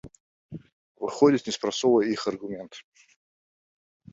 Выходзіць, 1.03 1.45
не 1.47 1.53
спрацоўвае 1.57 2.07
іх 2.15 2.21
аргумент! 2.33 2.73